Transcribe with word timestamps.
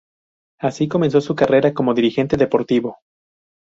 Así 0.59 0.87
comenzó 0.87 1.21
su 1.21 1.35
carrera 1.35 1.75
como 1.75 1.93
dirigente 1.93 2.35
deportivo. 2.35 2.97